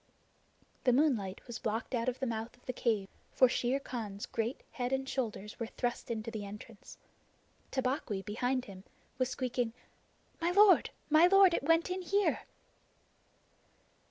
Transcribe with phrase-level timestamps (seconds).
[0.83, 4.55] The moonlight was blocked out of the mouth of the cave, for Shere Khan's great
[4.61, 6.97] square head and shoulders were thrust into the entrance.
[7.69, 8.83] Tabaqui, behind him,
[9.19, 9.73] was squeaking:
[10.41, 12.45] "My lord, my lord, it went in here!"